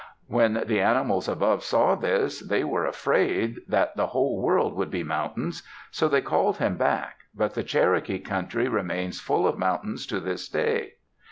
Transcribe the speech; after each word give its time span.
When 0.25 0.63
the 0.65 0.79
animals 0.81 1.27
above 1.27 1.63
saw 1.63 1.93
this, 1.93 2.39
they 2.39 2.63
were 2.63 2.87
afraid 2.87 3.59
that 3.67 3.95
the 3.95 4.07
whole 4.07 4.41
world 4.41 4.73
would 4.73 4.89
be 4.89 5.03
mountains, 5.03 5.61
so 5.91 6.07
they 6.07 6.21
called 6.21 6.57
him 6.57 6.75
back, 6.75 7.17
but 7.35 7.53
the 7.53 7.63
Cherokee 7.63 8.17
country 8.17 8.67
remains 8.67 9.21
full 9.21 9.45
of 9.47 9.59
mountains 9.59 10.07
to 10.07 10.19
this 10.19 10.49
day. 10.49 10.93